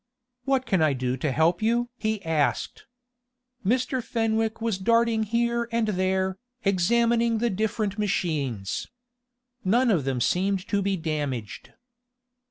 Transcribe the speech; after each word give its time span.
"What 0.45 0.65
can 0.65 0.81
I 0.81 0.93
do 0.93 1.15
to 1.17 1.31
help 1.31 1.61
you?" 1.61 1.91
he 1.95 2.25
asked. 2.25 2.87
Mr. 3.63 4.01
Fenwick 4.03 4.59
was 4.59 4.79
darting 4.79 5.21
here 5.21 5.69
and 5.71 5.89
there, 5.89 6.39
examining 6.63 7.37
the 7.37 7.51
different 7.51 7.99
machines. 7.99 8.87
None 9.63 9.91
of 9.91 10.03
them 10.03 10.19
seemed 10.19 10.67
to 10.69 10.81
be 10.81 10.97
damaged. 10.97 11.73